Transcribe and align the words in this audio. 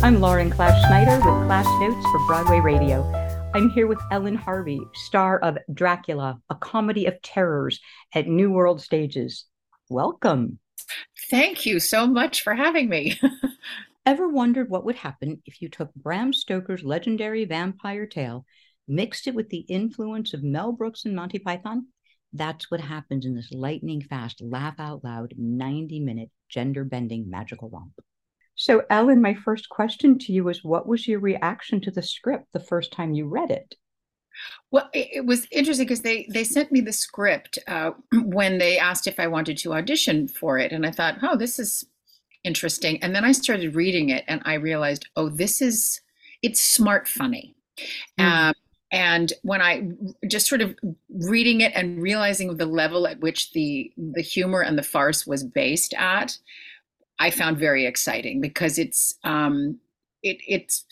I'm 0.00 0.20
Lauren 0.20 0.48
Class 0.48 0.78
Schneider 0.86 1.16
with 1.16 1.46
Class 1.46 1.66
Notes 1.80 2.06
for 2.06 2.26
Broadway 2.28 2.60
Radio. 2.60 3.02
I'm 3.52 3.68
here 3.70 3.88
with 3.88 3.98
Ellen 4.12 4.36
Harvey, 4.36 4.80
star 4.94 5.40
of 5.40 5.58
Dracula, 5.74 6.40
a 6.48 6.54
comedy 6.54 7.06
of 7.06 7.20
terrors 7.20 7.80
at 8.14 8.28
New 8.28 8.52
World 8.52 8.80
Stages. 8.80 9.46
Welcome. 9.90 10.60
Thank 11.28 11.66
you 11.66 11.80
so 11.80 12.06
much 12.06 12.42
for 12.42 12.54
having 12.54 12.88
me. 12.88 13.20
Ever 14.06 14.28
wondered 14.28 14.70
what 14.70 14.84
would 14.84 14.94
happen 14.94 15.42
if 15.46 15.60
you 15.60 15.68
took 15.68 15.92
Bram 15.94 16.32
Stoker's 16.32 16.84
legendary 16.84 17.44
vampire 17.44 18.06
tale, 18.06 18.46
mixed 18.86 19.26
it 19.26 19.34
with 19.34 19.50
the 19.50 19.66
influence 19.68 20.32
of 20.32 20.44
Mel 20.44 20.70
Brooks 20.70 21.06
and 21.06 21.16
Monty 21.16 21.40
Python? 21.40 21.88
That's 22.32 22.70
what 22.70 22.80
happens 22.80 23.26
in 23.26 23.34
this 23.34 23.50
lightning 23.50 24.02
fast, 24.02 24.42
laugh 24.42 24.78
out 24.78 25.02
loud, 25.02 25.34
90 25.36 25.98
minute 25.98 26.30
gender 26.48 26.84
bending 26.84 27.28
magical 27.28 27.68
romp. 27.68 27.94
So, 28.58 28.82
Ellen, 28.90 29.22
my 29.22 29.34
first 29.34 29.68
question 29.68 30.18
to 30.18 30.32
you 30.32 30.48
is 30.48 30.64
what 30.64 30.88
was 30.88 31.06
your 31.06 31.20
reaction 31.20 31.80
to 31.82 31.92
the 31.92 32.02
script 32.02 32.46
the 32.52 32.60
first 32.60 32.92
time 32.92 33.14
you 33.14 33.26
read 33.26 33.52
it? 33.52 33.76
Well, 34.72 34.90
it, 34.92 35.24
was 35.24 35.46
interesting 35.52 35.86
because 35.86 36.02
they 36.02 36.28
they 36.32 36.42
sent 36.42 36.72
me 36.72 36.80
the 36.80 36.92
script 36.92 37.60
uh, 37.68 37.92
when 38.12 38.58
they 38.58 38.76
asked 38.76 39.06
if 39.06 39.20
I 39.20 39.28
wanted 39.28 39.58
to 39.58 39.74
audition 39.74 40.26
for 40.26 40.58
it, 40.58 40.72
and 40.72 40.84
I 40.84 40.90
thought, 40.90 41.18
oh, 41.22 41.36
this 41.36 41.60
is 41.60 41.86
interesting. 42.42 43.00
And 43.00 43.14
then 43.14 43.24
I 43.24 43.30
started 43.30 43.76
reading 43.76 44.08
it, 44.08 44.24
and 44.26 44.42
I 44.44 44.54
realized, 44.54 45.06
oh, 45.14 45.28
this 45.28 45.62
is 45.62 46.00
it's 46.42 46.60
smart 46.60 47.06
funny. 47.06 47.54
Mm. 48.18 48.24
Um, 48.24 48.54
and 48.90 49.32
when 49.42 49.62
I 49.62 49.88
just 50.26 50.48
sort 50.48 50.62
of 50.62 50.76
reading 51.10 51.60
it 51.60 51.72
and 51.76 52.02
realizing 52.02 52.56
the 52.56 52.66
level 52.66 53.06
at 53.06 53.20
which 53.20 53.52
the 53.52 53.92
the 53.96 54.22
humor 54.22 54.62
and 54.62 54.76
the 54.76 54.82
farce 54.82 55.28
was 55.28 55.44
based 55.44 55.94
at, 55.94 56.36
I 57.18 57.30
found 57.30 57.58
very 57.58 57.86
exciting 57.86 58.40
because 58.40 58.78
it's 58.78 59.16
um, 59.24 59.78
it, 60.22 60.38
it's 60.46 60.84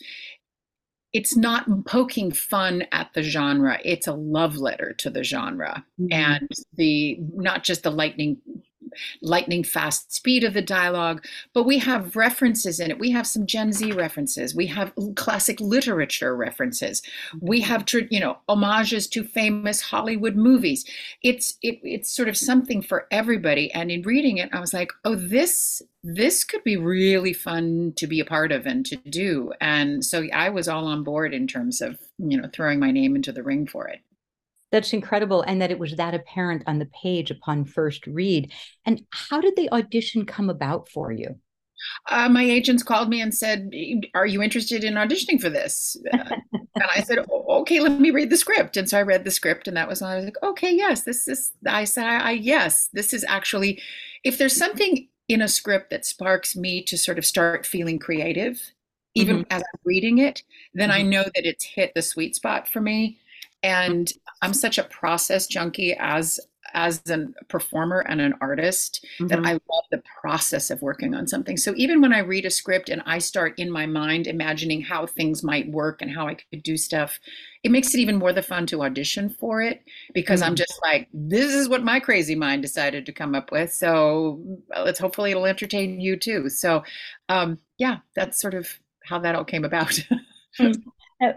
it's 1.13 1.37
not 1.37 1.65
poking 1.85 2.31
fun 2.31 2.83
at 2.91 3.09
the 3.13 3.23
genre 3.23 3.79
it's 3.83 4.07
a 4.07 4.13
love 4.13 4.57
letter 4.57 4.93
to 4.93 5.09
the 5.09 5.23
genre 5.23 5.85
mm-hmm. 5.99 6.11
and 6.11 6.49
the 6.73 7.17
not 7.33 7.63
just 7.63 7.83
the 7.83 7.91
lightning 7.91 8.37
lightning 9.21 9.63
fast 9.63 10.13
speed 10.13 10.43
of 10.43 10.53
the 10.53 10.61
dialogue, 10.61 11.25
but 11.53 11.63
we 11.63 11.79
have 11.79 12.15
references 12.15 12.79
in 12.79 12.91
it. 12.91 12.99
We 12.99 13.11
have 13.11 13.27
some 13.27 13.45
Gen 13.45 13.73
Z 13.73 13.91
references. 13.91 14.55
We 14.55 14.67
have 14.67 14.93
classic 15.15 15.59
literature 15.59 16.35
references. 16.35 17.01
We 17.39 17.61
mm-hmm. 17.61 17.71
have, 17.71 18.11
you 18.11 18.19
know, 18.19 18.37
homages 18.47 19.07
to 19.09 19.23
famous 19.23 19.81
Hollywood 19.81 20.35
movies. 20.35 20.85
It's 21.23 21.57
it, 21.61 21.79
it's 21.83 22.09
sort 22.09 22.29
of 22.29 22.37
something 22.37 22.81
for 22.81 23.07
everybody. 23.11 23.71
And 23.73 23.91
in 23.91 24.01
reading 24.01 24.37
it, 24.37 24.49
I 24.53 24.59
was 24.59 24.73
like, 24.73 24.91
oh, 25.05 25.15
this 25.15 25.81
this 26.03 26.43
could 26.43 26.63
be 26.63 26.77
really 26.77 27.33
fun 27.33 27.91
to 27.97 28.07
be 28.07 28.19
a 28.19 28.25
part 28.25 28.51
of 28.51 28.65
and 28.65 28.85
to 28.85 28.95
do. 28.95 29.51
And 29.59 30.05
so 30.05 30.25
I 30.33 30.49
was 30.49 30.69
all 30.69 30.87
on 30.87 31.03
board 31.03 31.33
in 31.33 31.47
terms 31.47 31.81
of 31.81 31.97
you 32.17 32.39
know 32.39 32.49
throwing 32.53 32.79
my 32.79 32.91
name 32.91 33.15
into 33.15 33.31
the 33.31 33.43
ring 33.43 33.67
for 33.67 33.87
it. 33.87 33.99
That's 34.71 34.93
incredible. 34.93 35.41
And 35.43 35.61
that 35.61 35.71
it 35.71 35.79
was 35.79 35.95
that 35.95 36.13
apparent 36.13 36.63
on 36.67 36.79
the 36.79 36.87
page 36.87 37.31
upon 37.31 37.65
first 37.65 38.05
read. 38.05 38.51
And 38.85 39.01
how 39.11 39.39
did 39.39 39.55
the 39.55 39.71
audition 39.71 40.25
come 40.25 40.49
about 40.49 40.89
for 40.89 41.11
you? 41.11 41.35
Uh, 42.09 42.27
my 42.27 42.43
agents 42.43 42.83
called 42.83 43.09
me 43.09 43.21
and 43.21 43.33
said, 43.33 43.71
Are 44.15 44.25
you 44.25 44.41
interested 44.41 44.83
in 44.83 44.95
auditioning 44.95 45.39
for 45.39 45.49
this? 45.49 45.95
Uh, 46.11 46.35
and 46.53 46.83
I 46.95 47.01
said, 47.01 47.19
Okay, 47.29 47.79
let 47.79 47.99
me 47.99 48.11
read 48.11 48.29
the 48.29 48.37
script. 48.37 48.77
And 48.77 48.89
so 48.89 48.97
I 48.97 49.03
read 49.03 49.23
the 49.23 49.31
script, 49.31 49.67
and 49.67 49.77
that 49.77 49.87
was 49.87 50.01
when 50.01 50.09
I 50.09 50.15
was 50.15 50.25
like, 50.25 50.41
Okay, 50.43 50.73
yes, 50.73 51.03
this 51.03 51.27
is, 51.27 51.53
I 51.65 51.83
said, 51.83 52.05
I, 52.05 52.31
yes, 52.31 52.89
this 52.93 53.13
is 53.13 53.23
actually, 53.27 53.81
if 54.23 54.37
there's 54.37 54.55
something 54.55 55.07
in 55.27 55.41
a 55.41 55.47
script 55.47 55.91
that 55.91 56.05
sparks 56.05 56.55
me 56.55 56.81
to 56.83 56.97
sort 56.97 57.19
of 57.19 57.25
start 57.25 57.65
feeling 57.65 57.99
creative, 57.99 58.59
even 59.13 59.37
mm-hmm. 59.37 59.51
as 59.51 59.61
I'm 59.61 59.81
reading 59.85 60.17
it, 60.17 60.43
then 60.73 60.89
mm-hmm. 60.89 60.99
I 60.99 61.03
know 61.03 61.23
that 61.23 61.45
it's 61.45 61.63
hit 61.63 61.93
the 61.93 62.01
sweet 62.01 62.35
spot 62.35 62.67
for 62.67 62.81
me 62.81 63.19
and 63.63 64.11
i'm 64.41 64.53
such 64.53 64.77
a 64.77 64.83
process 64.83 65.47
junkie 65.47 65.95
as 65.99 66.39
as 66.73 67.01
a 67.09 67.27
performer 67.47 68.01
and 68.01 68.19
an 68.19 68.33
artist 68.41 69.05
mm-hmm. 69.15 69.27
that 69.27 69.39
i 69.45 69.53
love 69.53 69.85
the 69.91 70.03
process 70.21 70.69
of 70.69 70.81
working 70.81 71.15
on 71.15 71.25
something. 71.25 71.55
So 71.55 71.73
even 71.77 72.01
when 72.01 72.13
i 72.13 72.19
read 72.19 72.45
a 72.45 72.49
script 72.49 72.89
and 72.89 73.01
i 73.05 73.19
start 73.19 73.57
in 73.57 73.71
my 73.71 73.85
mind 73.85 74.27
imagining 74.27 74.81
how 74.81 75.05
things 75.05 75.43
might 75.43 75.71
work 75.71 76.01
and 76.01 76.11
how 76.11 76.27
i 76.27 76.35
could 76.35 76.63
do 76.63 76.75
stuff 76.75 77.19
it 77.63 77.71
makes 77.71 77.93
it 77.93 77.99
even 77.99 78.17
more 78.17 78.33
the 78.33 78.41
fun 78.43 78.65
to 78.67 78.83
audition 78.83 79.29
for 79.29 79.61
it 79.61 79.81
because 80.13 80.41
mm-hmm. 80.41 80.49
i'm 80.49 80.55
just 80.55 80.79
like 80.81 81.07
this 81.13 81.53
is 81.53 81.69
what 81.69 81.83
my 81.83 81.99
crazy 81.99 82.35
mind 82.35 82.61
decided 82.61 83.05
to 83.05 83.11
come 83.11 83.35
up 83.35 83.51
with. 83.51 83.73
So 83.73 84.41
let's 84.69 84.99
hopefully 84.99 85.31
it'll 85.31 85.45
entertain 85.45 85.99
you 85.99 86.17
too. 86.17 86.49
So 86.49 86.83
um, 87.29 87.59
yeah 87.77 87.97
that's 88.15 88.39
sort 88.41 88.53
of 88.53 88.67
how 89.03 89.19
that 89.19 89.35
all 89.35 89.45
came 89.45 89.65
about. 89.65 89.99
Uh, 91.19 91.33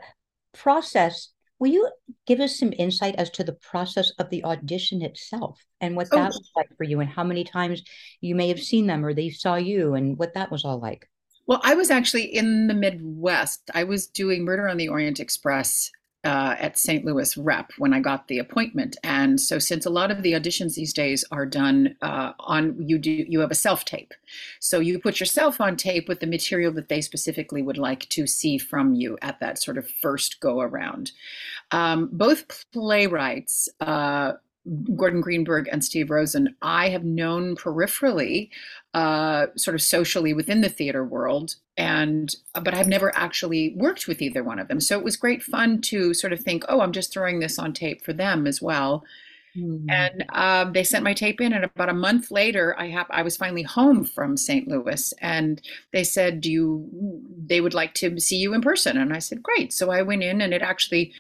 process. 0.53 1.29
Will 1.59 1.69
you 1.69 1.91
give 2.31 2.39
us 2.39 2.57
some 2.57 2.73
insight 2.79 3.17
as 3.17 3.29
to 3.29 3.43
the 3.43 3.55
process 3.55 4.13
of 4.21 4.31
the 4.31 4.45
audition 4.45 5.03
itself 5.03 5.67
and 5.81 5.97
what 5.97 6.09
that 6.11 6.31
oh. 6.33 6.39
was 6.39 6.51
like 6.55 6.69
for 6.77 6.85
you 6.85 7.01
and 7.01 7.11
how 7.11 7.25
many 7.25 7.43
times 7.43 7.83
you 8.21 8.37
may 8.37 8.47
have 8.47 8.61
seen 8.61 8.87
them 8.87 9.05
or 9.05 9.13
they 9.13 9.31
saw 9.31 9.57
you 9.57 9.95
and 9.95 10.17
what 10.17 10.33
that 10.35 10.49
was 10.49 10.65
all 10.65 10.79
like? 10.79 11.11
Well, 11.49 11.61
I 11.65 11.75
was 11.75 11.91
actually 11.91 12.27
in 12.27 12.69
the 12.69 12.75
Midwest. 12.75 13.69
I 13.75 13.83
was 13.83 14.07
doing 14.07 14.45
Murder 14.45 14.69
on 14.69 14.77
the 14.77 14.87
Orient 14.87 15.19
Express 15.19 15.91
uh, 16.25 16.55
at 16.59 16.79
St. 16.79 17.05
Louis 17.05 17.37
Rep 17.37 17.73
when 17.79 17.95
I 17.95 18.01
got 18.01 18.29
the 18.29 18.39
appointment. 18.39 18.97
And 19.03 19.41
so, 19.41 19.59
since 19.59 19.87
a 19.87 19.91
lot 19.91 20.11
of 20.11 20.23
the 20.23 20.33
auditions 20.33 20.75
these 20.75 20.93
days 20.93 21.25
are 21.31 21.47
done 21.47 21.97
uh, 22.03 22.33
on, 22.41 22.77
you 22.79 22.99
do 22.99 23.11
you 23.11 23.41
have 23.41 23.51
a 23.51 23.55
self 23.55 23.85
tape, 23.85 24.13
so 24.59 24.81
you 24.81 24.99
put 24.99 25.21
yourself 25.21 25.61
on 25.61 25.77
tape 25.77 26.09
with 26.09 26.21
the 26.21 26.27
material 26.27 26.73
that 26.73 26.89
they 26.89 27.01
specifically 27.01 27.63
would 27.63 27.79
like 27.79 28.09
to 28.11 28.27
see 28.27 28.59
from 28.59 28.95
you 28.95 29.19
at 29.23 29.41
that 29.41 29.63
sort 29.63 29.79
of 29.79 29.89
first 29.89 30.41
go 30.41 30.61
around. 30.61 31.13
Um, 31.71 32.09
both 32.13 32.71
playwrights. 32.73 33.69
Uh, 33.81 34.33
Gordon 34.95 35.21
Greenberg 35.21 35.69
and 35.71 35.85
Steve 35.85 36.11
Rosen, 36.11 36.55
I 36.63 36.91
have 36.91 37.05
known 37.05 37.57
peripherally, 37.57 38.51
uh, 38.95 39.47
sort 39.57 39.75
of 39.75 39.83
socially 39.83 40.33
within 40.33 40.61
the 40.61 40.69
theater 40.69 41.05
world, 41.05 41.57
and 41.77 42.35
but 42.55 42.75
I've 42.75 42.89
never 42.89 43.15
actually 43.17 43.75
worked 43.77 44.07
with 44.07 44.23
either 44.23 44.43
one 44.45 44.59
of 44.59 44.69
them. 44.69 44.81
So 44.81 44.99
it 44.99 45.05
was 45.05 45.17
great 45.17 45.43
fun 45.43 45.81
to 45.83 46.15
sort 46.15 46.33
of 46.33 46.41
think, 46.41 46.65
oh, 46.69 46.81
I'm 46.81 46.93
just 46.93 47.13
throwing 47.13 47.41
this 47.41 47.59
on 47.59 47.73
tape 47.73 48.03
for 48.05 48.13
them 48.13 48.47
as 48.47 48.61
well. 48.61 49.05
Mm-hmm. 49.57 49.91
And 49.91 50.25
um, 50.33 50.73
they 50.73 50.85
sent 50.85 51.05
my 51.05 51.15
tape 51.15 51.41
in, 51.41 51.53
and 51.53 51.65
about 51.65 51.89
a 51.89 51.95
month 51.95 52.31
later, 52.31 52.79
I 52.79 52.89
have 52.89 53.07
I 53.11 53.23
was 53.23 53.37
finally 53.37 53.63
home 53.63 54.05
from 54.05 54.37
St. 54.37 54.69
Louis, 54.69 55.13
and 55.21 55.61
they 55.93 56.05
said, 56.05 56.41
"Do 56.41 56.51
you?" 56.51 57.21
They 57.47 57.61
would 57.61 57.75
like 57.75 57.95
to 57.95 58.19
see 58.21 58.37
you 58.37 58.55
in 58.55 58.63
person, 58.63 58.97
and 58.97 59.13
I 59.13 59.19
said, 59.19 59.43
"Great." 59.43 59.73
So 59.73 59.91
I 59.91 60.03
went 60.03 60.23
in, 60.23 60.41
and 60.41 60.55
it 60.55 60.63
actually, 60.63 61.13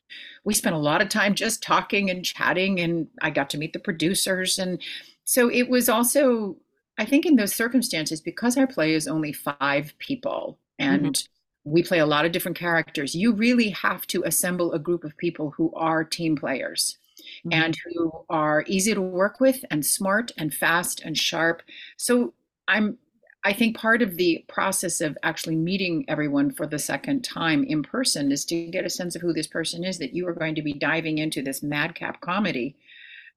we 0.44 0.54
spent 0.54 0.76
a 0.76 0.78
lot 0.78 1.02
of 1.02 1.08
time 1.08 1.34
just 1.34 1.62
talking 1.62 2.08
and 2.08 2.24
chatting, 2.24 2.78
and 2.78 3.08
I 3.20 3.30
got 3.30 3.50
to 3.50 3.58
meet 3.58 3.72
the 3.72 3.80
producers, 3.80 4.58
and 4.58 4.80
so 5.24 5.50
it 5.50 5.68
was 5.68 5.88
also, 5.88 6.56
I 6.98 7.04
think, 7.04 7.26
in 7.26 7.36
those 7.36 7.54
circumstances, 7.54 8.20
because 8.20 8.56
our 8.56 8.66
play 8.66 8.94
is 8.94 9.08
only 9.08 9.32
five 9.32 9.94
people, 9.98 10.58
and 10.78 11.14
mm-hmm 11.14 11.32
we 11.64 11.82
play 11.82 11.98
a 11.98 12.06
lot 12.06 12.24
of 12.24 12.32
different 12.32 12.56
characters. 12.56 13.14
You 13.14 13.32
really 13.32 13.68
have 13.68 14.06
to 14.08 14.22
assemble 14.24 14.72
a 14.72 14.78
group 14.78 15.04
of 15.04 15.16
people 15.18 15.50
who 15.50 15.70
are 15.74 16.02
team 16.04 16.34
players 16.34 16.96
mm-hmm. 17.46 17.52
and 17.52 17.76
who 17.84 18.12
are 18.28 18.64
easy 18.66 18.94
to 18.94 19.00
work 19.00 19.40
with 19.40 19.64
and 19.70 19.84
smart 19.84 20.32
and 20.36 20.52
fast 20.54 21.00
and 21.04 21.16
sharp. 21.16 21.62
So 21.96 22.34
I'm 22.68 22.98
I 23.42 23.54
think 23.54 23.74
part 23.74 24.02
of 24.02 24.16
the 24.16 24.44
process 24.48 25.00
of 25.00 25.16
actually 25.22 25.56
meeting 25.56 26.04
everyone 26.08 26.50
for 26.50 26.66
the 26.66 26.78
second 26.78 27.24
time 27.24 27.64
in 27.64 27.82
person 27.82 28.30
is 28.32 28.44
to 28.46 28.66
get 28.66 28.84
a 28.84 28.90
sense 28.90 29.16
of 29.16 29.22
who 29.22 29.32
this 29.32 29.46
person 29.46 29.82
is 29.82 29.96
that 29.98 30.14
you 30.14 30.28
are 30.28 30.34
going 30.34 30.54
to 30.56 30.62
be 30.62 30.74
diving 30.74 31.16
into 31.16 31.40
this 31.40 31.62
madcap 31.62 32.20
comedy 32.20 32.76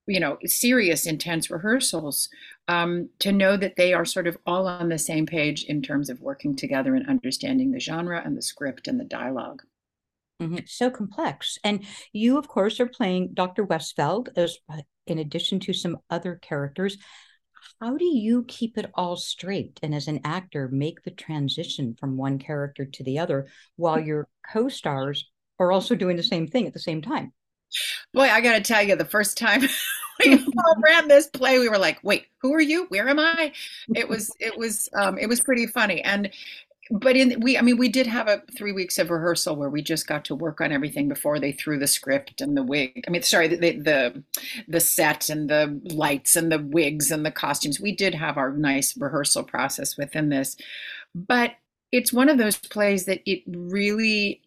you 0.05 0.19
know 0.19 0.37
serious 0.45 1.05
intense 1.05 1.49
rehearsals 1.49 2.29
um, 2.67 3.09
to 3.19 3.31
know 3.31 3.57
that 3.57 3.75
they 3.75 3.93
are 3.93 4.05
sort 4.05 4.27
of 4.27 4.37
all 4.45 4.67
on 4.67 4.89
the 4.89 4.97
same 4.97 5.25
page 5.25 5.63
in 5.65 5.81
terms 5.81 6.09
of 6.09 6.21
working 6.21 6.55
together 6.55 6.95
and 6.95 7.07
understanding 7.07 7.71
the 7.71 7.79
genre 7.79 8.21
and 8.23 8.37
the 8.37 8.41
script 8.41 8.87
and 8.87 8.99
the 8.99 9.05
dialogue 9.05 9.63
Mm-hmm. 10.43 10.57
It's 10.57 10.77
so 10.77 10.89
complex. 10.89 11.57
And 11.63 11.85
you, 12.11 12.37
of 12.37 12.47
course, 12.47 12.79
are 12.79 12.87
playing 12.87 13.31
Dr. 13.33 13.65
Westfeld 13.65 14.29
as 14.35 14.57
uh, 14.69 14.81
in 15.07 15.19
addition 15.19 15.59
to 15.61 15.73
some 15.73 15.97
other 16.09 16.35
characters. 16.41 16.97
How 17.81 17.97
do 17.97 18.05
you 18.05 18.45
keep 18.47 18.77
it 18.77 18.91
all 18.93 19.15
straight 19.15 19.79
and 19.81 19.95
as 19.95 20.07
an 20.07 20.21
actor 20.23 20.69
make 20.71 21.03
the 21.03 21.11
transition 21.11 21.95
from 21.99 22.17
one 22.17 22.39
character 22.39 22.85
to 22.85 23.03
the 23.03 23.19
other 23.19 23.47
while 23.77 23.99
your 23.99 24.27
co-stars 24.51 25.29
are 25.59 25.71
also 25.71 25.95
doing 25.95 26.17
the 26.17 26.23
same 26.23 26.47
thing 26.47 26.67
at 26.67 26.73
the 26.73 26.79
same 26.79 27.01
time? 27.01 27.31
Boy, 28.13 28.29
I 28.29 28.41
got 28.41 28.53
to 28.53 28.61
tell 28.61 28.83
you, 28.83 28.95
the 28.95 29.05
first 29.05 29.37
time 29.37 29.61
we 30.25 30.45
ran 30.83 31.07
this 31.07 31.27
play, 31.27 31.57
we 31.57 31.69
were 31.69 31.77
like, 31.77 31.99
"Wait, 32.03 32.27
who 32.41 32.53
are 32.53 32.61
you? 32.61 32.85
Where 32.89 33.09
am 33.09 33.19
I?" 33.19 33.51
It 33.95 34.07
was, 34.07 34.31
it 34.39 34.57
was, 34.57 34.89
um, 34.95 35.17
it 35.17 35.27
was 35.27 35.41
pretty 35.41 35.65
funny, 35.65 36.01
and 36.01 36.29
but 36.93 37.17
in 37.17 37.39
we 37.41 37.57
i 37.57 37.61
mean 37.61 37.77
we 37.77 37.89
did 37.89 38.05
have 38.05 38.27
a 38.27 38.43
three 38.55 38.71
weeks 38.71 38.99
of 38.99 39.09
rehearsal 39.09 39.55
where 39.55 39.69
we 39.69 39.81
just 39.81 40.05
got 40.05 40.23
to 40.23 40.35
work 40.35 40.61
on 40.61 40.71
everything 40.71 41.09
before 41.09 41.39
they 41.39 41.51
threw 41.51 41.79
the 41.79 41.87
script 41.87 42.39
and 42.39 42.55
the 42.55 42.63
wig. 42.63 43.03
I 43.07 43.11
mean 43.11 43.23
sorry 43.23 43.47
the 43.47 43.57
the 43.57 44.23
the 44.67 44.79
set 44.79 45.29
and 45.29 45.49
the 45.49 45.81
lights 45.85 46.35
and 46.35 46.51
the 46.51 46.59
wigs 46.59 47.09
and 47.09 47.25
the 47.25 47.31
costumes. 47.31 47.79
We 47.79 47.95
did 47.95 48.13
have 48.13 48.37
our 48.37 48.51
nice 48.51 48.95
rehearsal 48.95 49.43
process 49.43 49.97
within 49.97 50.29
this. 50.29 50.55
But 51.15 51.55
it's 51.91 52.13
one 52.13 52.29
of 52.29 52.37
those 52.37 52.57
plays 52.57 53.05
that 53.05 53.21
it 53.25 53.41
really 53.47 54.41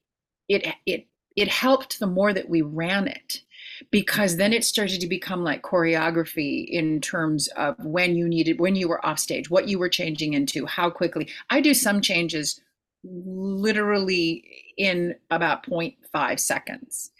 it 0.49 0.69
it 0.87 1.07
it 1.35 1.49
helped 1.49 1.99
the 1.99 2.07
more 2.07 2.33
that 2.33 2.49
we 2.49 2.63
ran 2.63 3.09
it 3.09 3.43
because 3.91 4.37
then 4.37 4.53
it 4.53 4.65
started 4.65 5.01
to 5.01 5.07
become 5.07 5.43
like 5.43 5.63
choreography 5.63 6.67
in 6.67 7.01
terms 7.01 7.49
of 7.49 7.77
when 7.85 8.17
you 8.17 8.29
needed 8.29 8.61
when 8.61 8.77
you 8.77 8.89
were 8.89 9.05
off 9.05 9.19
stage 9.19 9.51
what 9.51 9.69
you 9.69 9.79
were 9.79 9.89
changing 9.89 10.35
into 10.35 10.67
how 10.67 10.91
quickly. 10.91 11.29
I 11.51 11.61
do 11.61 11.75
some 11.75 12.01
changes 12.01 12.61
literally 13.05 14.45
in 14.77 15.15
about 15.31 15.65
0.5 15.67 16.41
seconds. 16.41 17.11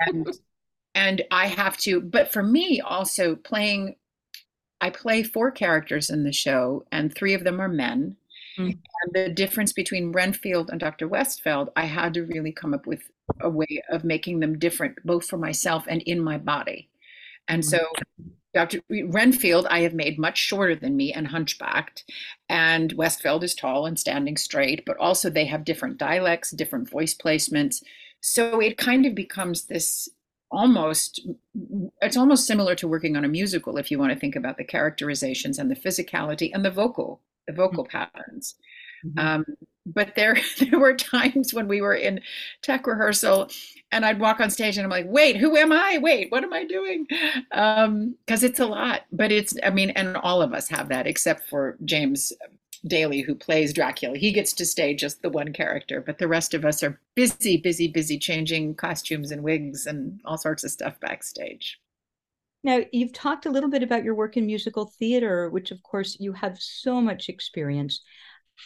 And 0.00 0.28
and 0.98 1.22
i 1.30 1.46
have 1.46 1.76
to 1.76 2.00
but 2.00 2.32
for 2.32 2.42
me 2.42 2.80
also 2.80 3.36
playing 3.36 3.94
i 4.80 4.90
play 4.90 5.22
four 5.22 5.50
characters 5.50 6.10
in 6.10 6.24
the 6.24 6.32
show 6.32 6.84
and 6.92 7.14
three 7.14 7.34
of 7.34 7.44
them 7.44 7.60
are 7.60 7.68
men. 7.68 8.16
Mm-hmm. 8.58 8.70
and 8.70 9.12
the 9.14 9.32
difference 9.32 9.72
between 9.72 10.10
renfield 10.10 10.70
and 10.70 10.80
dr 10.80 11.08
westfeld 11.08 11.68
i 11.76 11.84
had 11.84 12.14
to 12.14 12.24
really 12.24 12.52
come 12.52 12.74
up 12.74 12.86
with 12.86 13.02
a 13.40 13.50
way 13.50 13.82
of 13.90 14.04
making 14.04 14.40
them 14.40 14.58
different, 14.58 14.96
both 15.04 15.26
for 15.26 15.38
myself 15.38 15.84
and 15.88 16.02
in 16.02 16.20
my 16.20 16.38
body. 16.38 16.88
And 17.48 17.64
so 17.64 17.86
Dr. 18.54 18.80
Renfield, 18.88 19.66
I 19.70 19.80
have 19.80 19.94
made 19.94 20.18
much 20.18 20.38
shorter 20.38 20.74
than 20.74 20.96
me 20.96 21.12
and 21.12 21.28
hunchbacked, 21.28 22.04
and 22.48 22.94
Westfeld 22.96 23.42
is 23.42 23.54
tall 23.54 23.86
and 23.86 23.98
standing 23.98 24.36
straight, 24.36 24.84
but 24.86 24.96
also 24.96 25.28
they 25.28 25.44
have 25.46 25.64
different 25.64 25.98
dialects, 25.98 26.50
different 26.50 26.88
voice 26.88 27.14
placements. 27.14 27.82
So 28.20 28.60
it 28.60 28.78
kind 28.78 29.06
of 29.06 29.14
becomes 29.14 29.66
this 29.66 30.08
almost, 30.50 31.26
it's 32.00 32.16
almost 32.16 32.46
similar 32.46 32.74
to 32.76 32.88
working 32.88 33.16
on 33.16 33.24
a 33.24 33.28
musical 33.28 33.76
if 33.76 33.90
you 33.90 33.98
want 33.98 34.12
to 34.12 34.18
think 34.18 34.34
about 34.34 34.56
the 34.56 34.64
characterizations 34.64 35.58
and 35.58 35.70
the 35.70 35.76
physicality 35.76 36.50
and 36.52 36.64
the 36.64 36.70
vocal, 36.70 37.20
the 37.46 37.52
vocal 37.52 37.84
mm-hmm. 37.84 37.96
patterns. 37.96 38.54
Mm-hmm. 39.04 39.18
Um, 39.18 39.44
but 39.94 40.14
there 40.14 40.38
there 40.58 40.78
were 40.78 40.94
times 40.94 41.52
when 41.54 41.68
we 41.68 41.80
were 41.80 41.94
in 41.94 42.20
tech 42.62 42.86
rehearsal 42.86 43.50
and 43.90 44.04
I'd 44.04 44.20
walk 44.20 44.40
on 44.40 44.50
stage 44.50 44.76
and 44.76 44.84
I'm 44.84 44.90
like, 44.90 45.06
wait, 45.08 45.36
who 45.36 45.56
am 45.56 45.72
I? 45.72 45.98
Wait, 46.00 46.30
what 46.30 46.44
am 46.44 46.52
I 46.52 46.64
doing? 46.64 47.06
Um, 47.52 48.16
because 48.26 48.42
it's 48.42 48.60
a 48.60 48.66
lot. 48.66 49.02
But 49.12 49.32
it's, 49.32 49.54
I 49.62 49.70
mean, 49.70 49.90
and 49.90 50.16
all 50.16 50.42
of 50.42 50.52
us 50.52 50.68
have 50.68 50.88
that, 50.90 51.06
except 51.06 51.48
for 51.48 51.78
James 51.84 52.32
Daly, 52.86 53.22
who 53.22 53.34
plays 53.34 53.72
Dracula. 53.72 54.18
He 54.18 54.32
gets 54.32 54.52
to 54.54 54.66
stay 54.66 54.94
just 54.94 55.22
the 55.22 55.30
one 55.30 55.52
character, 55.52 56.00
but 56.00 56.18
the 56.18 56.28
rest 56.28 56.54
of 56.54 56.64
us 56.64 56.82
are 56.82 57.00
busy, 57.14 57.56
busy, 57.56 57.88
busy 57.88 58.18
changing 58.18 58.74
costumes 58.74 59.30
and 59.30 59.42
wigs 59.42 59.86
and 59.86 60.20
all 60.24 60.38
sorts 60.38 60.64
of 60.64 60.70
stuff 60.70 61.00
backstage. 61.00 61.78
Now, 62.64 62.80
you've 62.92 63.12
talked 63.12 63.46
a 63.46 63.50
little 63.50 63.70
bit 63.70 63.82
about 63.82 64.04
your 64.04 64.14
work 64.14 64.36
in 64.36 64.44
musical 64.46 64.86
theater, 64.98 65.48
which, 65.48 65.70
of 65.70 65.82
course, 65.82 66.16
you 66.20 66.32
have 66.32 66.60
so 66.60 67.00
much 67.00 67.28
experience 67.28 68.00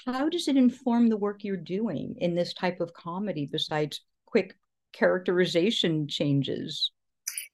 how 0.04 0.28
does 0.28 0.48
it 0.48 0.56
inform 0.56 1.08
the 1.08 1.16
work 1.16 1.44
you're 1.44 1.56
doing 1.56 2.14
in 2.18 2.34
this 2.34 2.52
type 2.54 2.80
of 2.80 2.92
comedy 2.94 3.46
besides 3.50 4.00
quick 4.26 4.56
characterization 4.92 6.06
changes 6.08 6.90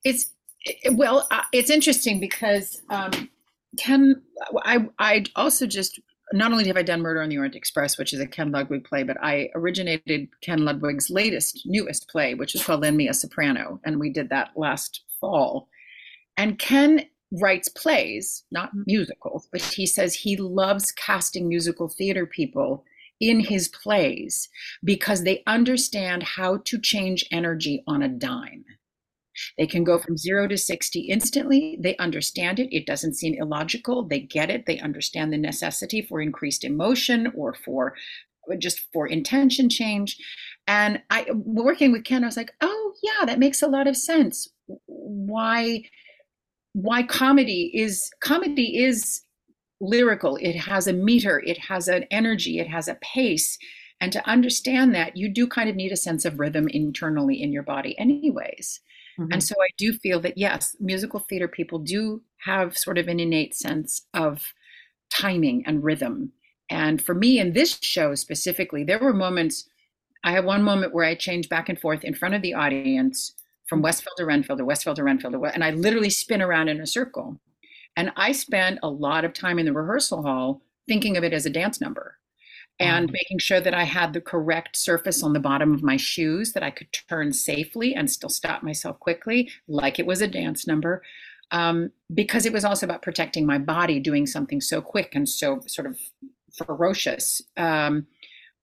it's 0.05 0.33
well 0.93 1.27
uh, 1.31 1.43
it's 1.53 1.71
interesting 1.71 2.21
because 2.21 2.83
um, 2.91 3.29
ken 3.77 4.21
i 4.65 4.87
i 4.99 5.25
also 5.37 5.67
just 5.67 6.01
not 6.33 6.53
only 6.53 6.67
have 6.67 6.77
I 6.77 6.83
done 6.83 7.01
Murder 7.01 7.23
on 7.23 7.29
the 7.29 7.39
Orient 7.39 7.55
Express, 7.55 7.97
which 7.97 8.13
is 8.13 8.21
a 8.21 8.27
Ken 8.27 8.53
Ludwig 8.53 8.85
play, 8.85 9.03
but 9.03 9.17
I 9.23 9.49
originated 9.55 10.29
Ken 10.43 10.65
Ludwig's 10.65 11.09
latest, 11.11 11.63
newest 11.65 12.09
play, 12.09 12.35
which 12.35 12.55
is 12.55 12.63
called 12.63 12.83
Lend 12.83 12.97
Me 12.97 13.09
a 13.09 13.15
Soprano. 13.15 13.81
And 13.85 13.99
we 13.99 14.11
did 14.11 14.29
that 14.29 14.51
last 14.55 15.05
fall. 15.21 15.69
And 16.37 16.59
Ken 16.59 17.07
writes 17.33 17.69
plays, 17.69 18.45
not 18.51 18.71
mm-hmm. 18.71 18.83
musicals, 18.87 19.49
but 19.51 19.63
he 19.63 19.87
says 19.87 20.15
he 20.15 20.37
loves 20.37 20.93
casting 20.93 21.49
musical 21.49 21.89
theater 21.89 22.27
people 22.27 22.85
in 23.21 23.41
his 23.41 23.69
plays 23.69 24.49
because 24.85 25.25
they 25.25 25.43
understand 25.47 26.23
how 26.23 26.59
to 26.59 26.79
change 26.79 27.27
energy 27.33 27.83
on 27.87 28.03
a 28.03 28.09
dime. 28.09 28.65
They 29.57 29.67
can 29.67 29.85
go 29.85 29.99
from 29.99 30.17
zero 30.17 30.49
to 30.49 30.57
60 30.57 31.01
instantly. 31.01 31.79
They 31.81 31.97
understand 31.97 32.59
it. 32.59 32.75
It 32.75 32.87
doesn't 32.87 33.15
seem 33.15 33.35
illogical. 33.35 34.03
They 34.03 34.21
get 34.21 34.51
it. 34.51 34.67
They 34.67 34.81
understand 34.81 35.33
the 35.33 35.39
necessity 35.39 36.03
for 36.03 36.21
increased 36.21 36.65
emotion 36.65 37.33
or 37.37 37.55
for 37.55 37.95
just 38.59 38.87
for 38.93 39.07
intention 39.07 39.69
change. 39.69 40.17
And 40.67 41.03
I 41.11 41.27
working 41.33 41.93
with 41.93 42.05
Ken, 42.05 42.25
I 42.25 42.27
was 42.27 42.37
like, 42.37 42.53
oh 42.61 42.95
yeah, 43.03 43.27
that 43.27 43.39
makes 43.39 43.63
a 43.63 43.69
lot 43.69 43.87
of 43.87 43.97
sense. 43.97 44.49
Why 44.87 45.83
why 46.81 47.03
comedy 47.03 47.73
is 47.75 48.11
comedy 48.21 48.85
is 48.85 49.23
lyrical. 49.81 50.37
It 50.37 50.55
has 50.55 50.87
a 50.87 50.93
meter 50.93 51.41
it 51.41 51.59
has 51.59 51.89
an 51.89 52.05
energy 52.11 52.61
it 52.61 52.69
has 52.69 52.87
a 52.87 52.95
pace. 52.97 53.59
And 54.01 54.13
to 54.13 54.25
understand 54.29 54.95
that 54.95 55.17
you 55.17 55.29
do 55.29 55.49
kind 55.49 55.69
of 55.69 55.75
need 55.75 55.91
a 55.91 55.97
sense 55.97 56.25
of 56.25 56.39
rhythm 56.39 56.69
internally 56.69 57.43
in 57.43 57.53
your 57.53 57.65
body 57.65 57.99
anyways. 57.99 58.81
Mm-hmm. 59.19 59.33
and 59.33 59.43
so 59.43 59.57
i 59.61 59.69
do 59.77 59.93
feel 59.93 60.21
that 60.21 60.39
yes 60.39 60.77
musical 60.79 61.19
theater 61.19 61.49
people 61.49 61.81
do 61.81 62.23
have 62.37 62.79
sort 62.79 62.99
of 62.99 63.09
an 63.09 63.19
innate 63.19 63.57
sense 63.57 64.07
of 64.15 64.55
timing 65.11 65.65
and 65.67 65.83
rhythm. 65.83 66.31
And 66.71 67.03
for 67.03 67.15
me 67.15 67.41
in 67.41 67.53
this 67.55 67.81
show 67.83 68.15
specifically 68.15 68.85
there 68.85 69.01
were 69.01 69.13
moments 69.13 69.69
i 70.23 70.31
had 70.31 70.45
one 70.45 70.63
moment 70.63 70.95
where 70.95 71.05
i 71.05 71.17
changed 71.17 71.49
back 71.49 71.69
and 71.69 71.81
forth 71.81 72.05
in 72.05 72.15
front 72.15 72.37
of 72.37 72.43
the 72.43 72.55
audience 72.55 73.35
from 73.69 73.83
Westfeld 73.83 74.17
to 74.17 74.25
Renfield 74.25 74.59
to 74.59 74.65
Westfeld 74.65 74.97
to 74.97 75.05
Renfield, 75.05 75.35
to, 75.35 75.45
and 75.45 75.63
I 75.63 75.71
literally 75.71 76.11
spin 76.11 76.43
around 76.43 76.69
in 76.69 76.81
a 76.81 76.87
circle. 76.87 77.39
And 77.97 78.13
I 78.17 78.33
spent 78.33 78.79
a 78.83 78.89
lot 78.89 79.25
of 79.25 79.33
time 79.33 79.59
in 79.59 79.67
the 79.67 79.73
rehearsal 79.73 80.23
hall 80.23 80.63
thinking 80.87 81.17
of 81.17 81.25
it 81.25 81.33
as 81.33 81.47
a 81.47 81.51
dance 81.51 81.81
number 81.81 82.19
and 82.81 83.11
making 83.11 83.39
sure 83.39 83.61
that 83.61 83.75
I 83.75 83.85
had 83.85 84.13
the 84.13 84.21
correct 84.21 84.77
surface 84.77 85.23
on 85.23 85.33
the 85.33 85.41
bottom 85.41 85.75
of 85.75 85.83
my 85.83 85.97
shoes 85.97 86.53
that 86.53 86.63
I 86.63 86.71
could 86.71 86.93
turn 86.93 87.33
safely 87.33 87.95
and 87.95 88.09
still 88.09 88.31
stop 88.31 88.63
myself 88.63 89.01
quickly, 89.01 89.51
like 89.67 89.99
it 89.99 90.07
was 90.07 90.23
a 90.23 90.29
dance 90.29 90.67
number. 90.67 91.03
Um, 91.51 91.91
because 92.13 92.47
it 92.47 92.53
was 92.53 92.65
also 92.65 92.87
about 92.87 93.03
protecting 93.03 93.47
my 93.47 93.59
body 93.59 93.99
doing 93.99 94.27
something 94.27 94.61
so 94.61 94.81
quick 94.81 95.15
and 95.15 95.29
so 95.29 95.61
sort 95.67 95.87
of 95.87 95.99
ferocious. 96.55 97.41
Um, 97.57 98.07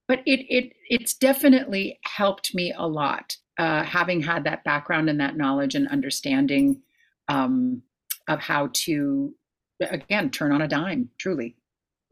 but 0.08 0.20
it 0.26 0.46
it 0.50 0.74
it's 0.88 1.16
definitely 1.16 2.00
helped 2.04 2.54
me 2.54 2.72
a 2.78 2.88
lot 2.88 3.38
uh, 3.58 3.84
having 3.84 4.22
had 4.22 4.44
that 4.44 4.64
background 4.64 5.10
and 5.10 5.20
that 5.20 5.38
knowledge 5.38 5.76
and 5.76 5.88
understanding 5.88 6.82
um, 7.28 7.82
of 8.28 8.40
how 8.40 8.70
to 8.74 9.34
again 9.80 10.30
turn 10.30 10.52
on 10.52 10.62
a 10.62 10.68
dime 10.68 11.10
truly. 11.18 11.56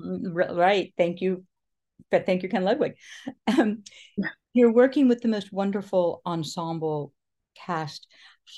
Mm, 0.01 0.55
right. 0.55 0.93
Thank 0.97 1.21
you 1.21 1.45
but 2.11 2.25
thank 2.25 2.43
you 2.43 2.49
ken 2.49 2.63
ludwig. 2.63 2.95
Um, 3.47 3.83
yeah. 4.17 4.29
you're 4.53 4.71
working 4.71 5.07
with 5.07 5.21
the 5.21 5.27
most 5.27 5.51
wonderful 5.51 6.21
ensemble 6.25 7.13
cast. 7.55 8.07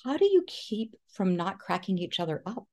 How 0.03 0.17
do 0.17 0.25
you 0.25 0.43
keep 0.47 0.95
from 1.11 1.35
not 1.35 1.59
cracking 1.59 1.97
each 1.97 2.19
other 2.19 2.41
up? 2.45 2.67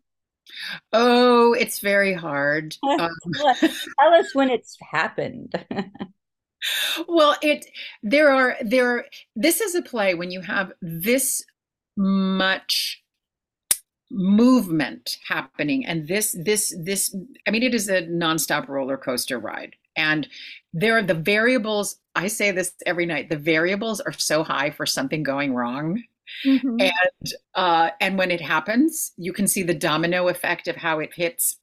Oh 0.92 1.52
it's 1.54 1.78
very 1.80 2.14
hard. 2.14 2.76
Um, 2.82 3.10
tell 3.34 4.14
us 4.14 4.34
when 4.34 4.50
it's 4.50 4.76
happened 4.80 5.52
well 7.08 7.36
it 7.42 7.66
there 8.02 8.30
are 8.30 8.56
there 8.62 9.06
this 9.34 9.60
is 9.60 9.74
a 9.74 9.82
play 9.82 10.14
when 10.14 10.30
you 10.30 10.40
have 10.40 10.72
this 10.80 11.44
much 11.96 13.02
movement 14.10 15.18
happening 15.26 15.86
and 15.86 16.06
this 16.06 16.36
this 16.44 16.74
this 16.78 17.14
i 17.46 17.50
mean 17.50 17.62
it 17.62 17.74
is 17.74 17.88
a 17.88 18.02
nonstop 18.02 18.68
roller 18.68 18.98
coaster 18.98 19.38
ride 19.38 19.74
and 19.96 20.28
there 20.74 20.96
are 20.96 21.02
the 21.02 21.14
variables 21.14 21.96
i 22.14 22.26
say 22.26 22.50
this 22.50 22.74
every 22.84 23.06
night 23.06 23.30
the 23.30 23.36
variables 23.36 24.00
are 24.00 24.12
so 24.12 24.44
high 24.44 24.70
for 24.70 24.84
something 24.84 25.22
going 25.22 25.54
wrong 25.54 26.02
mm-hmm. 26.44 26.76
and 26.78 27.32
uh 27.54 27.88
and 28.02 28.18
when 28.18 28.30
it 28.30 28.40
happens 28.40 29.12
you 29.16 29.32
can 29.32 29.48
see 29.48 29.62
the 29.62 29.74
domino 29.74 30.28
effect 30.28 30.68
of 30.68 30.76
how 30.76 31.00
it 31.00 31.14
hits 31.14 31.56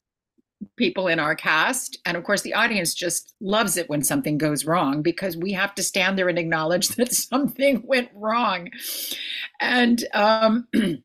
people 0.80 1.08
in 1.08 1.20
our 1.20 1.36
cast. 1.36 2.00
And 2.06 2.18
of 2.18 2.24
course, 2.24 2.42
the 2.42 2.56
audience 2.56 2.96
just 2.96 3.36
loves 3.40 3.78
it 3.78 3.90
when 3.90 4.02
something 4.02 4.40
goes 4.40 4.66
wrong 4.66 5.04
because 5.04 5.38
we 5.38 5.52
have 5.52 5.76
to 5.76 5.84
stand 5.84 6.18
there 6.18 6.30
and 6.30 6.40
acknowledge 6.40 6.88
that 6.96 7.14
something 7.14 7.84
went 7.86 8.10
wrong. 8.16 8.70
And 9.60 10.04
um, 10.16 10.68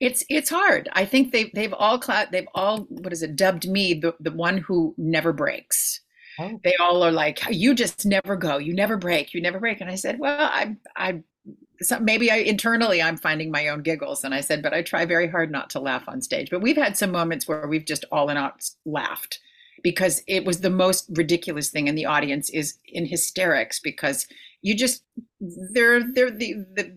it's 0.00 0.24
it's 0.28 0.50
hard. 0.50 0.88
I 0.92 1.06
think 1.06 1.32
they 1.32 1.50
they've 1.54 1.72
all 1.72 2.00
they've 2.30 2.48
all 2.54 2.82
what 2.82 3.12
is 3.12 3.24
it 3.24 3.34
dubbed 3.34 3.68
me 3.68 3.94
the 3.94 4.14
the 4.20 4.30
one 4.30 4.58
who 4.58 4.94
never 4.96 5.32
breaks. 5.32 6.00
Oh. 6.38 6.60
They 6.62 6.74
all 6.76 7.02
are 7.02 7.12
like, 7.12 7.40
you 7.50 7.74
just 7.74 8.04
never 8.04 8.36
go, 8.36 8.58
you 8.58 8.74
never 8.74 8.98
break, 8.98 9.32
you 9.32 9.40
never 9.40 9.58
break. 9.58 9.80
And 9.80 9.90
I 9.90 9.94
said, 9.94 10.18
well, 10.18 10.50
I 10.52 10.76
I 10.94 11.22
so 11.82 11.98
maybe 12.00 12.30
I 12.30 12.36
internally 12.36 13.02
I'm 13.02 13.16
finding 13.16 13.50
my 13.50 13.68
own 13.68 13.82
giggles. 13.82 14.24
And 14.24 14.34
I 14.34 14.40
said, 14.40 14.62
but 14.62 14.74
I 14.74 14.82
try 14.82 15.04
very 15.04 15.28
hard 15.28 15.50
not 15.50 15.70
to 15.70 15.80
laugh 15.80 16.08
on 16.08 16.22
stage. 16.22 16.50
But 16.50 16.62
we've 16.62 16.76
had 16.76 16.96
some 16.96 17.10
moments 17.10 17.46
where 17.46 17.66
we've 17.66 17.84
just 17.84 18.04
all 18.10 18.28
in 18.28 18.36
out 18.36 18.68
laughed 18.84 19.40
because 19.82 20.22
it 20.26 20.44
was 20.44 20.60
the 20.60 20.70
most 20.70 21.06
ridiculous 21.10 21.70
thing, 21.70 21.88
and 21.88 21.96
the 21.96 22.06
audience 22.06 22.50
is 22.50 22.78
in 22.86 23.06
hysterics 23.06 23.78
because 23.78 24.26
you 24.62 24.74
just 24.74 25.04
they're 25.40 26.02
they're 26.12 26.30
the 26.30 26.54
the, 26.74 26.96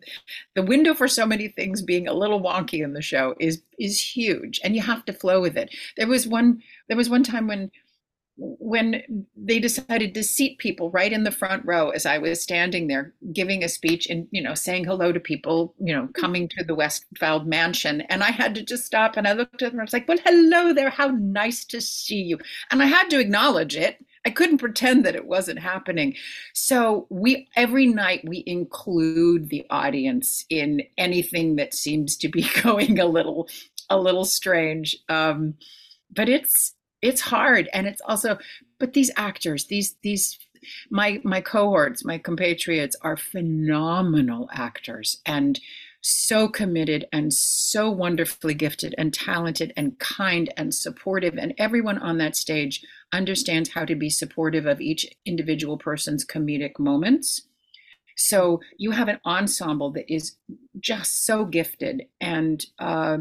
the 0.56 0.64
window 0.64 0.94
for 0.94 1.08
so 1.08 1.26
many 1.26 1.50
things 1.50 1.82
being 1.82 2.08
a 2.08 2.14
little 2.14 2.42
wonky 2.42 2.84
in 2.84 2.94
the 2.94 3.02
show 3.02 3.36
is 3.40 3.62
is 3.78 4.02
huge 4.02 4.60
and 4.64 4.76
you 4.76 4.82
have 4.82 5.06
to 5.06 5.14
flow 5.14 5.40
with 5.40 5.56
it 5.56 5.70
there 5.98 6.08
was 6.08 6.26
one 6.26 6.62
there 6.88 6.98
was 6.98 7.10
one 7.10 7.24
time 7.24 7.48
when 7.48 7.70
when 8.40 9.26
they 9.36 9.60
decided 9.60 10.14
to 10.14 10.24
seat 10.24 10.58
people 10.60 10.90
right 10.92 11.12
in 11.12 11.24
the 11.24 11.32
front 11.32 11.66
row 11.66 11.90
as 11.90 12.06
I 12.06 12.18
was 12.18 12.42
standing 12.42 12.88
there 12.88 13.14
giving 13.34 13.64
a 13.64 13.70
speech 13.70 14.08
and 14.08 14.28
you 14.32 14.42
know 14.42 14.54
saying 14.54 14.86
hello 14.86 15.12
to 15.12 15.20
people 15.20 15.74
you 15.80 15.94
know 15.94 16.08
coming 16.14 16.48
to 16.50 16.64
the 16.64 16.76
Westfeld 16.76 17.46
mansion. 17.46 18.02
And 18.02 18.24
I 18.24 18.32
had 18.32 18.56
to 18.56 18.64
just 18.64 18.86
stop 18.86 19.18
and 19.18 19.28
I 19.28 19.34
looked 19.34 19.62
at 19.62 19.72
them 19.72 19.80
and 19.80 19.82
I 19.82 19.84
was 19.84 19.94
like 19.94 20.08
well 20.08 20.20
hello 20.24 20.74
there. 20.74 20.90
How 20.90 21.08
nice 21.08 21.66
to 21.66 21.82
see 21.82 22.22
you. 22.22 22.40
And 22.72 22.82
I 22.82 22.86
had 22.86 23.10
to 23.10 23.20
acknowledge 23.20 23.76
it. 23.76 24.04
I 24.26 24.30
couldn't 24.30 24.58
pretend 24.58 25.06
that 25.06 25.16
it 25.16 25.26
wasn't 25.26 25.60
happening. 25.60 26.16
So 26.54 27.08
we 27.10 27.50
every 27.56 27.88
night 27.88 28.28
we 28.28 28.44
include 28.46 29.50
the 29.50 29.66
audience 29.70 30.46
in 30.50 30.84
anything 30.98 31.56
that 31.58 31.74
seems 31.74 32.16
to 32.18 32.30
be 32.30 32.48
going 32.64 33.00
a 33.00 33.06
little 33.06 33.50
a 33.90 33.98
little 33.98 34.26
strange. 34.26 34.98
Um, 35.10 35.56
but 36.12 36.30
it's 36.30 36.74
it's 37.02 37.22
hard 37.22 37.70
and 37.74 37.88
it's 37.88 38.02
also 38.02 38.38
but 38.80 38.94
these 38.94 39.12
actors 39.16 39.66
these 39.66 39.96
these 40.04 40.40
my 40.90 41.22
my 41.24 41.42
cohorts 41.42 42.04
my 42.04 42.18
compatriots 42.18 42.96
are 43.02 43.18
phenomenal 43.18 44.50
actors 44.54 45.22
and 45.26 45.60
so 46.02 46.48
committed 46.48 47.06
and 47.12 47.34
so 47.34 47.90
wonderfully 47.90 48.54
gifted 48.54 48.96
and 48.98 49.14
talented 49.14 49.74
and 49.76 50.00
kind 50.00 50.54
and 50.56 50.74
supportive 50.74 51.38
and 51.38 51.54
everyone 51.58 51.98
on 51.98 52.18
that 52.18 52.36
stage 52.36 52.84
understands 53.12 53.70
how 53.70 53.84
to 53.84 53.96
be 53.96 54.10
supportive 54.10 54.66
of 54.66 54.80
each 54.80 55.06
individual 55.26 55.78
person's 55.78 56.26
comedic 56.26 56.80
moments. 56.80 57.42
So 58.16 58.62
you 58.78 58.92
have 58.92 59.08
an 59.08 59.20
ensemble 59.26 59.92
that 59.92 60.12
is 60.14 60.36
just 60.80 61.26
so 61.26 61.46
gifted 61.46 62.04
and 62.22 62.66
uh, 62.80 63.20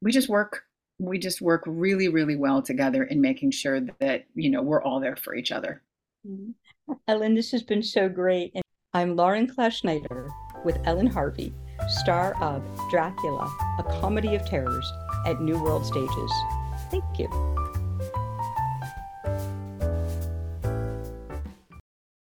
we 0.00 0.12
just 0.12 0.28
work 0.28 0.64
we 0.98 1.18
just 1.18 1.40
work 1.40 1.62
really, 1.66 2.08
really 2.08 2.36
well 2.36 2.62
together 2.62 3.04
in 3.04 3.20
making 3.20 3.50
sure 3.50 3.80
that, 4.00 4.24
you 4.34 4.50
know, 4.50 4.62
we're 4.62 4.82
all 4.82 5.00
there 5.00 5.16
for 5.16 5.34
each 5.34 5.52
other. 5.52 5.82
Mm-hmm. 6.26 6.92
Ellen, 7.08 7.34
this 7.34 7.50
has 7.50 7.62
been 7.62 7.82
so 7.82 8.08
great. 8.08 8.52
And 8.54 8.64
I'm 8.94 9.16
Lauren 9.16 9.46
Class 9.46 9.82
with 10.64 10.78
Ellen 10.84 11.06
Harvey, 11.06 11.54
star 11.88 12.40
of 12.42 12.62
Dracula, 12.90 13.52
a 13.78 13.82
comedy 14.00 14.34
of 14.34 14.44
terrors 14.46 14.90
at 15.26 15.40
New 15.40 15.62
World 15.62 15.86
Stages. 15.86 16.32
Thank 16.90 17.18
you. 17.18 17.61